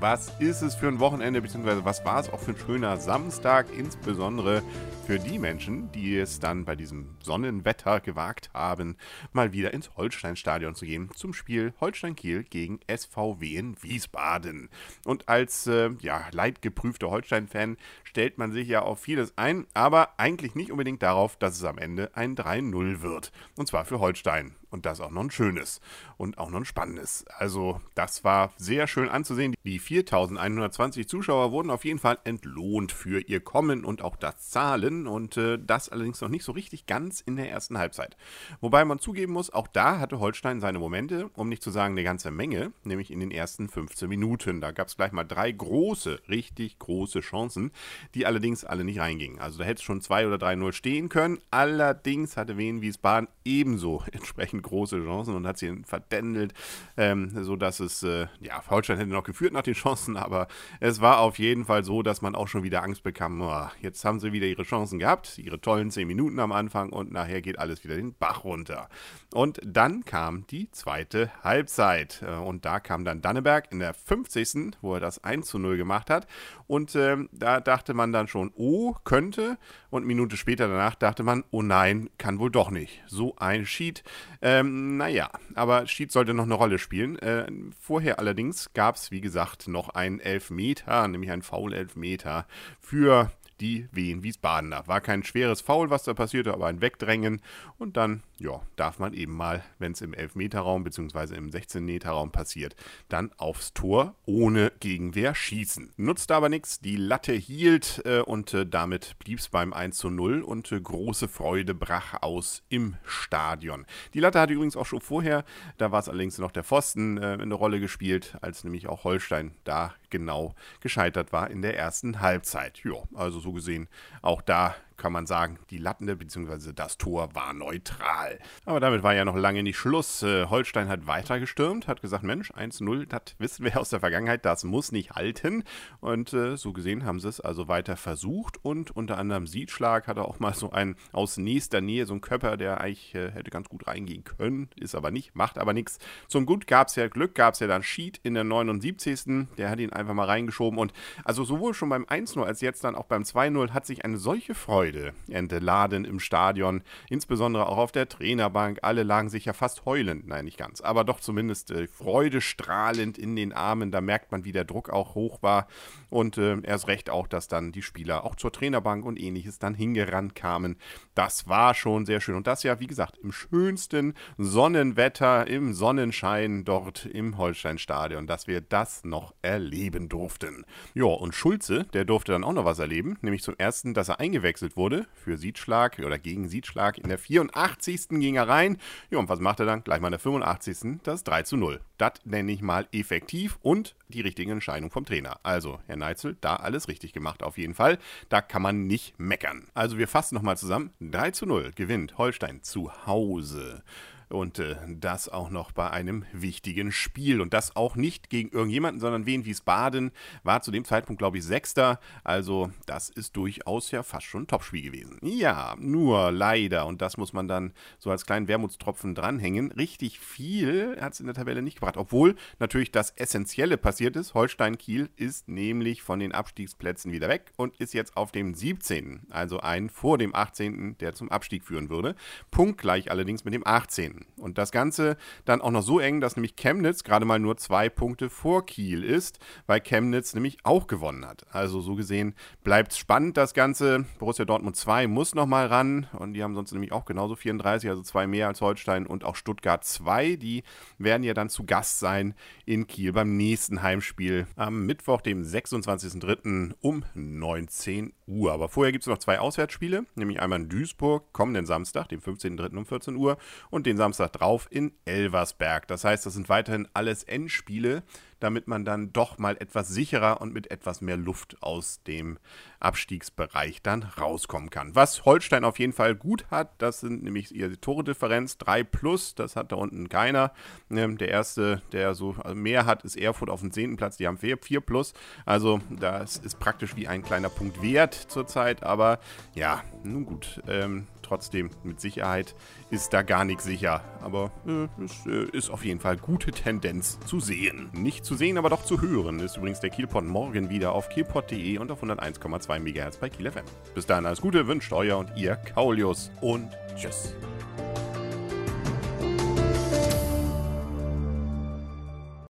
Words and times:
Was 0.00 0.32
ist 0.38 0.62
es 0.62 0.74
für 0.74 0.88
ein 0.88 0.98
Wochenende, 0.98 1.42
beziehungsweise 1.42 1.84
was 1.84 2.06
war 2.06 2.20
es 2.20 2.30
auch 2.30 2.40
für 2.40 2.52
ein 2.52 2.56
schöner 2.56 2.96
Samstag, 2.96 3.66
insbesondere 3.76 4.62
für 5.06 5.18
die 5.18 5.38
Menschen, 5.38 5.92
die 5.92 6.16
es 6.16 6.40
dann 6.40 6.64
bei 6.64 6.74
diesem 6.74 7.16
Sonnenwetter 7.20 8.00
gewagt 8.00 8.48
haben, 8.54 8.96
mal 9.32 9.52
wieder 9.52 9.74
ins 9.74 9.90
Holsteinstadion 9.96 10.74
zu 10.74 10.86
gehen 10.86 11.10
zum 11.14 11.34
Spiel 11.34 11.74
Holstein-Kiel 11.80 12.44
gegen 12.44 12.80
SVW 12.86 13.56
in 13.56 13.82
Wiesbaden. 13.82 14.70
Und 15.04 15.28
als 15.28 15.66
äh, 15.66 15.90
ja, 16.00 16.28
leidgeprüfter 16.30 17.10
Holstein-Fan 17.10 17.76
stellt 18.04 18.38
man 18.38 18.52
sich 18.52 18.68
ja 18.68 18.80
auf 18.80 19.00
vieles 19.00 19.36
ein, 19.36 19.66
aber 19.74 20.10
eigentlich 20.16 20.54
nicht 20.54 20.70
unbedingt 20.70 21.02
darauf, 21.02 21.36
dass 21.36 21.56
es 21.56 21.64
am 21.64 21.76
Ende 21.76 22.10
ein 22.14 22.36
3-0 22.36 23.02
wird. 23.02 23.32
Und 23.56 23.66
zwar 23.66 23.84
für 23.84 24.00
Holstein. 24.00 24.54
Und 24.70 24.86
das 24.86 25.00
auch 25.00 25.10
noch 25.10 25.24
ein 25.24 25.32
schönes 25.32 25.80
und 26.16 26.38
auch 26.38 26.48
noch 26.48 26.60
ein 26.60 26.64
spannendes. 26.64 27.24
Also, 27.26 27.80
das 27.96 28.22
war 28.22 28.52
sehr 28.56 28.86
schön 28.86 29.08
anzusehen. 29.08 29.56
Die 29.64 29.80
4120 29.90 31.08
Zuschauer 31.08 31.50
wurden 31.50 31.68
auf 31.68 31.84
jeden 31.84 31.98
Fall 31.98 32.18
entlohnt 32.22 32.92
für 32.92 33.22
ihr 33.22 33.40
Kommen 33.40 33.84
und 33.84 34.02
auch 34.02 34.14
das 34.14 34.48
Zahlen. 34.48 35.08
Und 35.08 35.36
äh, 35.36 35.58
das 35.58 35.88
allerdings 35.88 36.20
noch 36.20 36.28
nicht 36.28 36.44
so 36.44 36.52
richtig 36.52 36.86
ganz 36.86 37.20
in 37.20 37.34
der 37.34 37.50
ersten 37.50 37.76
Halbzeit. 37.76 38.16
Wobei 38.60 38.84
man 38.84 39.00
zugeben 39.00 39.32
muss, 39.32 39.52
auch 39.52 39.66
da 39.66 39.98
hatte 39.98 40.20
Holstein 40.20 40.60
seine 40.60 40.78
Momente, 40.78 41.28
um 41.34 41.48
nicht 41.48 41.64
zu 41.64 41.72
sagen 41.72 41.94
eine 41.94 42.04
ganze 42.04 42.30
Menge, 42.30 42.72
nämlich 42.84 43.10
in 43.10 43.18
den 43.18 43.32
ersten 43.32 43.68
15 43.68 44.08
Minuten. 44.08 44.60
Da 44.60 44.70
gab 44.70 44.86
es 44.86 44.96
gleich 44.96 45.10
mal 45.10 45.24
drei 45.24 45.50
große, 45.50 46.20
richtig 46.28 46.78
große 46.78 47.18
Chancen, 47.18 47.72
die 48.14 48.26
allerdings 48.26 48.64
alle 48.64 48.84
nicht 48.84 49.00
reingingen. 49.00 49.40
Also 49.40 49.58
da 49.58 49.64
hätte 49.64 49.80
es 49.80 49.82
schon 49.82 50.00
2 50.00 50.28
oder 50.28 50.36
3-0 50.36 50.72
stehen 50.72 51.08
können. 51.08 51.38
Allerdings 51.50 52.36
hatte 52.36 52.56
Wien 52.56 52.80
Wiesbaden 52.80 53.28
ebenso 53.44 54.04
entsprechend 54.12 54.62
große 54.62 55.02
Chancen 55.02 55.34
und 55.34 55.48
hat 55.48 55.58
sie 55.58 55.82
verdändelt, 55.84 56.54
ähm, 56.96 57.42
sodass 57.42 57.80
es, 57.80 58.04
äh, 58.04 58.28
ja, 58.40 58.62
Holstein 58.70 58.98
hätte 58.98 59.10
noch 59.10 59.24
geführt 59.24 59.52
nach 59.52 59.62
den 59.62 59.79
Chancen, 59.82 60.16
aber 60.16 60.46
es 60.78 61.00
war 61.00 61.20
auf 61.20 61.38
jeden 61.38 61.64
Fall 61.64 61.84
so, 61.84 62.02
dass 62.02 62.22
man 62.22 62.34
auch 62.34 62.48
schon 62.48 62.62
wieder 62.62 62.82
Angst 62.82 63.02
bekam, 63.02 63.40
oh, 63.40 63.66
jetzt 63.80 64.04
haben 64.04 64.20
sie 64.20 64.32
wieder 64.32 64.46
ihre 64.46 64.62
Chancen 64.62 64.98
gehabt, 64.98 65.38
ihre 65.38 65.60
tollen 65.60 65.90
10 65.90 66.06
Minuten 66.06 66.38
am 66.38 66.52
Anfang 66.52 66.90
und 66.90 67.10
nachher 67.10 67.40
geht 67.40 67.58
alles 67.58 67.82
wieder 67.82 67.96
den 67.96 68.14
Bach 68.14 68.44
runter. 68.44 68.88
Und 69.32 69.60
dann 69.64 70.04
kam 70.04 70.46
die 70.48 70.70
zweite 70.70 71.30
Halbzeit 71.42 72.22
äh, 72.22 72.34
und 72.34 72.64
da 72.64 72.80
kam 72.80 73.04
dann 73.04 73.22
Danneberg 73.22 73.72
in 73.72 73.78
der 73.78 73.94
50. 73.94 74.76
wo 74.82 74.94
er 74.94 75.00
das 75.00 75.24
1 75.24 75.46
zu 75.46 75.58
0 75.58 75.76
gemacht 75.76 76.10
hat 76.10 76.26
und 76.66 76.94
äh, 76.94 77.16
da 77.32 77.60
dachte 77.60 77.94
man 77.94 78.12
dann 78.12 78.28
schon, 78.28 78.52
oh, 78.54 78.94
könnte 79.04 79.58
und 79.88 80.06
Minute 80.06 80.36
später 80.36 80.68
danach 80.68 80.94
dachte 80.94 81.22
man, 81.22 81.44
oh 81.50 81.62
nein, 81.62 82.10
kann 82.18 82.38
wohl 82.38 82.50
doch 82.50 82.70
nicht. 82.70 83.02
So 83.06 83.34
ein 83.36 83.64
Sheet. 83.66 84.04
Äh, 84.40 84.50
ähm, 84.50 84.96
naja, 84.96 85.30
aber 85.54 85.86
Schied 85.86 86.10
sollte 86.10 86.34
noch 86.34 86.44
eine 86.44 86.54
Rolle 86.54 86.78
spielen. 86.78 87.18
Äh, 87.20 87.46
vorher 87.78 88.18
allerdings 88.18 88.72
gab 88.74 88.96
es, 88.96 89.12
wie 89.12 89.20
gesagt, 89.20 89.59
noch 89.68 89.90
einen 89.90 90.20
Elfmeter, 90.20 91.06
nämlich 91.08 91.30
einen 91.30 91.42
Foul-Elfmeter 91.42 92.46
für 92.80 93.30
die 93.60 93.88
Wien 93.92 94.22
Wiesbadener. 94.22 94.86
War 94.86 95.00
kein 95.00 95.22
schweres 95.22 95.60
Foul, 95.60 95.90
was 95.90 96.04
da 96.04 96.14
passierte, 96.14 96.52
aber 96.52 96.66
ein 96.66 96.80
Wegdrängen. 96.80 97.40
Und 97.78 97.96
dann, 97.96 98.22
ja, 98.38 98.60
darf 98.76 98.98
man 98.98 99.14
eben 99.14 99.36
mal, 99.36 99.62
wenn 99.78 99.92
es 99.92 100.00
im 100.00 100.12
11-Meter-Raum 100.12 100.84
bzw. 100.84 101.36
im 101.36 101.50
16-Meter-Raum 101.50 102.32
passiert, 102.32 102.76
dann 103.08 103.30
aufs 103.36 103.72
Tor 103.72 104.14
ohne 104.26 104.72
Gegenwehr 104.80 105.34
schießen. 105.34 105.92
Nutzte 105.96 106.34
aber 106.34 106.48
nichts, 106.48 106.80
die 106.80 106.96
Latte 106.96 107.32
hielt 107.32 108.02
äh, 108.04 108.20
und 108.20 108.54
äh, 108.54 108.66
damit 108.66 109.18
blieb 109.18 109.38
es 109.38 109.48
beim 109.48 109.72
1 109.72 109.96
zu 109.96 110.10
0 110.10 110.42
und 110.42 110.70
äh, 110.72 110.80
große 110.80 111.28
Freude 111.28 111.74
brach 111.74 112.22
aus 112.22 112.62
im 112.68 112.96
Stadion. 113.04 113.86
Die 114.14 114.20
Latte 114.20 114.40
hatte 114.40 114.54
übrigens 114.54 114.76
auch 114.76 114.86
schon 114.86 115.00
vorher, 115.00 115.44
da 115.78 115.92
war 115.92 116.00
es 116.00 116.08
allerdings 116.08 116.38
noch 116.38 116.52
der 116.52 116.64
Pfosten, 116.64 117.18
äh, 117.18 117.38
eine 117.40 117.54
Rolle 117.54 117.80
gespielt, 117.80 118.36
als 118.40 118.64
nämlich 118.64 118.88
auch 118.88 119.04
Holstein 119.04 119.52
da 119.64 119.94
genau 120.10 120.54
gescheitert 120.80 121.32
war 121.32 121.50
in 121.50 121.62
der 121.62 121.76
ersten 121.76 122.20
Halbzeit. 122.20 122.80
Ja, 122.84 122.94
also 123.14 123.40
so 123.40 123.49
gesehen 123.52 123.88
auch 124.22 124.42
da 124.42 124.74
kann 125.00 125.12
man 125.12 125.26
sagen, 125.26 125.58
die 125.70 125.78
Latte 125.78 126.14
bzw. 126.14 126.72
das 126.74 126.98
Tor 126.98 127.34
war 127.34 127.54
neutral. 127.54 128.38
Aber 128.66 128.80
damit 128.80 129.02
war 129.02 129.14
ja 129.14 129.24
noch 129.24 129.36
lange 129.36 129.62
nicht 129.62 129.78
Schluss. 129.78 130.22
Äh, 130.22 130.46
Holstein 130.46 130.88
hat 130.88 131.06
weiter 131.06 131.40
gestürmt, 131.40 131.88
hat 131.88 132.02
gesagt, 132.02 132.22
Mensch, 132.22 132.52
1-0, 132.52 133.06
das 133.06 133.34
wissen 133.38 133.64
wir 133.64 133.80
aus 133.80 133.88
der 133.88 134.00
Vergangenheit, 134.00 134.44
das 134.44 134.62
muss 134.62 134.92
nicht 134.92 135.12
halten. 135.12 135.64
Und 136.00 136.32
äh, 136.34 136.56
so 136.56 136.72
gesehen 136.72 137.04
haben 137.04 137.18
sie 137.18 137.28
es 137.28 137.40
also 137.40 137.66
weiter 137.66 137.96
versucht 137.96 138.62
und 138.62 138.94
unter 138.94 139.16
anderem 139.16 139.46
Siedschlag 139.46 140.06
hatte 140.06 140.22
auch 140.22 140.38
mal 140.38 140.54
so 140.54 140.70
einen 140.70 140.96
aus 141.12 141.38
nächster 141.38 141.80
Nähe, 141.80 142.04
so 142.04 142.12
einen 142.12 142.20
Körper, 142.20 142.58
der 142.58 142.80
eigentlich 142.80 143.14
äh, 143.14 143.30
hätte 143.30 143.50
ganz 143.50 143.70
gut 143.70 143.86
reingehen 143.86 144.24
können, 144.24 144.68
ist 144.76 144.94
aber 144.94 145.10
nicht, 145.10 145.34
macht 145.34 145.58
aber 145.58 145.72
nichts. 145.72 145.98
Zum 146.28 146.44
Gut 146.44 146.66
gab 146.66 146.88
es 146.88 146.96
ja 146.96 147.08
Glück, 147.08 147.34
gab 147.34 147.54
es 147.54 147.60
ja 147.60 147.66
dann 147.66 147.82
Sheet 147.82 148.20
in 148.22 148.34
der 148.34 148.44
79. 148.44 149.48
Der 149.56 149.70
hat 149.70 149.80
ihn 149.80 149.92
einfach 149.92 150.14
mal 150.14 150.26
reingeschoben 150.26 150.78
und 150.78 150.92
also 151.24 151.42
sowohl 151.44 151.72
schon 151.72 151.88
beim 151.88 152.04
1-0 152.04 152.42
als 152.42 152.60
jetzt 152.60 152.84
dann 152.84 152.94
auch 152.94 153.06
beim 153.06 153.22
2-0 153.22 153.70
hat 153.70 153.86
sich 153.86 154.04
eine 154.04 154.18
solche 154.18 154.54
Freude 154.54 154.89
Freude 154.90 155.12
entladen 155.28 156.04
im 156.04 156.18
Stadion, 156.18 156.82
insbesondere 157.08 157.66
auch 157.66 157.78
auf 157.78 157.92
der 157.92 158.08
Trainerbank. 158.08 158.80
Alle 158.82 159.04
lagen 159.04 159.28
sich 159.28 159.44
ja 159.44 159.52
fast 159.52 159.84
heulend, 159.84 160.26
nein, 160.26 160.44
nicht 160.44 160.58
ganz, 160.58 160.80
aber 160.80 161.04
doch 161.04 161.20
zumindest 161.20 161.70
äh, 161.70 161.86
freudestrahlend 161.86 163.16
in 163.16 163.36
den 163.36 163.52
Armen. 163.52 163.92
Da 163.92 164.00
merkt 164.00 164.32
man, 164.32 164.44
wie 164.44 164.52
der 164.52 164.64
Druck 164.64 164.90
auch 164.90 165.14
hoch 165.14 165.42
war 165.42 165.68
und 166.08 166.38
äh, 166.38 166.60
erst 166.62 166.88
recht 166.88 167.08
auch, 167.08 167.28
dass 167.28 167.46
dann 167.46 167.70
die 167.72 167.82
Spieler 167.82 168.24
auch 168.24 168.34
zur 168.34 168.52
Trainerbank 168.52 169.04
und 169.04 169.20
ähnliches 169.20 169.58
dann 169.58 169.74
hingerannt 169.74 170.34
kamen. 170.34 170.76
Das 171.14 171.48
war 171.48 171.74
schon 171.74 172.04
sehr 172.04 172.20
schön 172.20 172.34
und 172.34 172.46
das 172.46 172.64
ja, 172.64 172.80
wie 172.80 172.88
gesagt, 172.88 173.18
im 173.18 173.30
schönsten 173.30 174.14
Sonnenwetter, 174.38 175.46
im 175.46 175.72
Sonnenschein 175.72 176.64
dort 176.64 177.06
im 177.06 177.38
Holsteinstadion, 177.38 178.26
dass 178.26 178.48
wir 178.48 178.60
das 178.60 179.04
noch 179.04 179.34
erleben 179.42 180.08
durften. 180.08 180.64
Ja, 180.94 181.04
und 181.04 181.34
Schulze, 181.34 181.84
der 181.92 182.04
durfte 182.04 182.32
dann 182.32 182.44
auch 182.44 182.52
noch 182.52 182.64
was 182.64 182.78
erleben, 182.80 183.18
nämlich 183.20 183.42
zum 183.42 183.54
ersten, 183.56 183.94
dass 183.94 184.08
er 184.08 184.18
eingewechselt 184.18 184.76
wurde 184.76 184.79
wurde 184.80 185.06
für 185.12 185.36
Siedschlag 185.36 185.98
oder 185.98 186.18
gegen 186.18 186.48
Siedschlag. 186.48 186.96
In 186.96 187.10
der 187.10 187.18
84. 187.18 188.08
ging 188.08 188.36
er 188.36 188.48
rein. 188.48 188.78
Ja, 189.10 189.18
und 189.18 189.28
was 189.28 189.38
macht 189.38 189.60
er 189.60 189.66
dann? 189.66 189.84
Gleich 189.84 190.00
mal 190.00 190.08
in 190.08 190.12
der 190.12 190.20
85. 190.20 191.00
Das 191.02 191.22
3 191.22 191.42
zu 191.42 191.58
0. 191.58 191.80
Das 191.98 192.12
nenne 192.24 192.50
ich 192.50 192.62
mal 192.62 192.88
effektiv 192.90 193.58
und 193.60 193.94
die 194.08 194.22
richtige 194.22 194.50
Entscheidung 194.50 194.90
vom 194.90 195.04
Trainer. 195.04 195.38
Also, 195.42 195.80
Herr 195.86 195.96
Neitzel, 195.96 196.38
da 196.40 196.56
alles 196.56 196.88
richtig 196.88 197.12
gemacht 197.12 197.42
auf 197.42 197.58
jeden 197.58 197.74
Fall. 197.74 197.98
Da 198.30 198.40
kann 198.40 198.62
man 198.62 198.86
nicht 198.86 199.20
meckern. 199.20 199.66
Also, 199.74 199.98
wir 199.98 200.08
fassen 200.08 200.34
nochmal 200.34 200.56
zusammen. 200.56 200.94
3 201.00 201.32
zu 201.32 201.44
0 201.44 201.72
gewinnt 201.74 202.16
Holstein 202.16 202.62
zu 202.62 202.90
Hause. 203.06 203.82
Und 204.30 204.60
äh, 204.60 204.76
das 204.88 205.28
auch 205.28 205.50
noch 205.50 205.72
bei 205.72 205.90
einem 205.90 206.24
wichtigen 206.32 206.92
Spiel. 206.92 207.40
Und 207.40 207.52
das 207.52 207.74
auch 207.74 207.96
nicht 207.96 208.30
gegen 208.30 208.50
irgendjemanden, 208.50 209.00
sondern 209.00 209.26
Wien 209.26 209.44
Wiesbaden 209.44 210.12
war 210.44 210.62
zu 210.62 210.70
dem 210.70 210.84
Zeitpunkt, 210.84 211.18
glaube 211.18 211.38
ich, 211.38 211.44
Sechster. 211.44 211.98
Also 212.22 212.70
das 212.86 213.10
ist 213.10 213.36
durchaus 213.36 213.90
ja 213.90 214.02
fast 214.02 214.26
schon 214.26 214.42
ein 214.42 214.46
Topspiel 214.46 214.82
gewesen. 214.82 215.18
Ja, 215.22 215.74
nur 215.78 216.30
leider, 216.30 216.86
und 216.86 217.02
das 217.02 217.16
muss 217.16 217.32
man 217.32 217.48
dann 217.48 217.72
so 217.98 218.10
als 218.10 218.24
kleinen 218.24 218.46
Wermutstropfen 218.46 219.14
dranhängen, 219.14 219.72
richtig 219.72 220.20
viel 220.20 220.96
hat 221.00 221.14
es 221.14 221.20
in 221.20 221.26
der 221.26 221.34
Tabelle 221.34 221.62
nicht 221.62 221.74
gebracht. 221.74 221.96
Obwohl 221.96 222.36
natürlich 222.58 222.92
das 222.92 223.10
Essentielle 223.10 223.76
passiert 223.78 224.16
ist. 224.16 224.34
Holstein-Kiel 224.34 225.10
ist 225.16 225.48
nämlich 225.48 226.02
von 226.02 226.20
den 226.20 226.32
Abstiegsplätzen 226.32 227.10
wieder 227.12 227.28
weg 227.28 227.52
und 227.56 227.76
ist 227.78 227.94
jetzt 227.94 228.16
auf 228.16 228.30
dem 228.30 228.54
17. 228.54 229.26
Also 229.30 229.60
ein 229.60 229.90
vor 229.90 230.18
dem 230.18 230.34
18., 230.34 230.98
der 230.98 231.14
zum 231.14 231.30
Abstieg 231.30 231.64
führen 231.64 231.90
würde. 231.90 232.14
Punktgleich 232.50 233.10
allerdings 233.10 233.44
mit 233.44 233.54
dem 233.54 233.66
18. 233.66 234.19
Und 234.36 234.58
das 234.58 234.72
Ganze 234.72 235.16
dann 235.44 235.60
auch 235.60 235.70
noch 235.70 235.82
so 235.82 236.00
eng, 236.00 236.20
dass 236.20 236.36
nämlich 236.36 236.56
Chemnitz 236.56 237.04
gerade 237.04 237.24
mal 237.24 237.38
nur 237.38 237.56
zwei 237.56 237.88
Punkte 237.88 238.30
vor 238.30 238.64
Kiel 238.64 239.04
ist, 239.04 239.38
weil 239.66 239.80
Chemnitz 239.80 240.34
nämlich 240.34 240.58
auch 240.64 240.86
gewonnen 240.86 241.26
hat. 241.26 241.44
Also 241.52 241.80
so 241.80 241.94
gesehen 241.94 242.34
bleibt 242.64 242.92
es 242.92 242.98
spannend, 242.98 243.36
das 243.36 243.54
Ganze. 243.54 244.04
Borussia 244.18 244.44
Dortmund 244.44 244.76
2 244.76 245.06
muss 245.06 245.34
nochmal 245.34 245.66
ran 245.66 246.06
und 246.12 246.34
die 246.34 246.42
haben 246.42 246.54
sonst 246.54 246.72
nämlich 246.72 246.92
auch 246.92 247.04
genauso 247.04 247.34
34, 247.34 247.90
also 247.90 248.02
zwei 248.02 248.26
mehr 248.26 248.48
als 248.48 248.60
Holstein 248.60 249.06
und 249.06 249.24
auch 249.24 249.36
Stuttgart 249.36 249.84
2. 249.84 250.36
Die 250.36 250.62
werden 250.98 251.22
ja 251.22 251.34
dann 251.34 251.48
zu 251.48 251.64
Gast 251.64 251.98
sein 251.98 252.34
in 252.64 252.86
Kiel 252.86 253.12
beim 253.12 253.36
nächsten 253.36 253.82
Heimspiel 253.82 254.46
am 254.56 254.86
Mittwoch, 254.86 255.20
dem 255.20 255.42
26.03. 255.42 256.74
um 256.80 257.04
19 257.14 258.12
Uhr. 258.26 258.52
Aber 258.52 258.68
vorher 258.68 258.92
gibt 258.92 259.02
es 259.02 259.08
noch 259.08 259.18
zwei 259.18 259.38
Auswärtsspiele, 259.38 260.04
nämlich 260.14 260.40
einmal 260.40 260.60
in 260.60 260.68
Duisburg 260.68 261.32
kommenden 261.32 261.66
Samstag, 261.66 262.08
dem 262.08 262.20
15.03. 262.20 262.76
um 262.76 262.86
14 262.86 263.16
Uhr 263.16 263.38
und 263.70 263.86
den 263.86 263.96
Samstag 263.96 264.09
Samstag 264.10 264.32
drauf 264.32 264.66
in 264.70 264.92
Elversberg. 265.04 265.86
Das 265.86 266.02
heißt, 266.02 266.26
das 266.26 266.34
sind 266.34 266.48
weiterhin 266.48 266.88
alles 266.94 267.22
Endspiele 267.22 268.02
damit 268.40 268.66
man 268.66 268.84
dann 268.84 269.12
doch 269.12 269.38
mal 269.38 269.56
etwas 269.60 269.88
sicherer 269.88 270.40
und 270.40 270.52
mit 270.52 270.70
etwas 270.70 271.00
mehr 271.00 271.16
Luft 271.16 271.56
aus 271.60 272.02
dem 272.02 272.38
Abstiegsbereich 272.80 273.82
dann 273.82 274.02
rauskommen 274.02 274.70
kann. 274.70 274.94
Was 274.94 275.26
Holstein 275.26 275.64
auf 275.64 275.78
jeden 275.78 275.92
Fall 275.92 276.14
gut 276.14 276.50
hat, 276.50 276.72
das 276.78 277.00
sind 277.00 277.22
nämlich 277.22 277.54
ihre 277.54 277.78
Tore-Differenz 277.78 278.58
3 278.58 278.82
plus, 278.84 279.34
das 279.34 279.56
hat 279.56 279.70
da 279.70 279.76
unten 279.76 280.08
keiner. 280.08 280.52
Ähm, 280.90 281.18
der 281.18 281.28
erste, 281.28 281.82
der 281.92 282.14
so 282.14 282.34
mehr 282.54 282.86
hat, 282.86 283.04
ist 283.04 283.16
Erfurt 283.16 283.50
auf 283.50 283.60
dem 283.60 283.70
10. 283.70 283.96
Platz, 283.96 284.16
die 284.16 284.26
haben 284.26 284.38
4 284.38 284.56
plus. 284.80 285.12
Also 285.44 285.80
das 285.90 286.38
ist 286.38 286.58
praktisch 286.58 286.96
wie 286.96 287.06
ein 287.06 287.22
kleiner 287.22 287.50
Punkt 287.50 287.82
wert 287.82 288.14
zurzeit, 288.14 288.82
aber 288.82 289.20
ja, 289.54 289.84
nun 290.02 290.24
gut. 290.24 290.62
Ähm, 290.66 291.06
trotzdem 291.30 291.70
mit 291.84 292.00
Sicherheit 292.00 292.56
ist 292.90 293.12
da 293.12 293.22
gar 293.22 293.44
nichts 293.44 293.64
sicher. 293.64 294.02
Aber 294.20 294.50
äh, 294.66 294.88
es 295.02 295.26
äh, 295.26 295.44
ist 295.56 295.70
auf 295.70 295.84
jeden 295.84 296.00
Fall 296.00 296.16
gute 296.16 296.50
Tendenz 296.50 297.20
zu 297.20 297.38
sehen. 297.38 297.88
Nicht 297.92 298.24
zu 298.24 298.34
sehen, 298.34 298.58
aber 298.58 298.68
doch 298.68 298.84
zu 298.84 299.00
hören 299.00 299.38
ist 299.38 299.56
übrigens 299.56 299.78
der 299.80 299.90
Kielpot 299.90 300.24
morgen 300.24 300.70
wieder 300.70 300.92
auf 300.92 301.08
kielpot.de 301.08 301.78
und 301.78 301.90
auf 301.92 302.02
101,2 302.02 302.80
MHz 302.80 303.18
bei 303.18 303.28
Kiel 303.28 303.50
FM. 303.50 303.64
Bis 303.94 304.06
dahin 304.06 304.26
alles 304.26 304.40
Gute, 304.40 304.66
wünscht 304.66 304.92
euer 304.92 305.18
und 305.18 305.30
ihr 305.36 305.54
Kaulius 305.54 306.32
und 306.40 306.68
tschüss. 306.96 307.34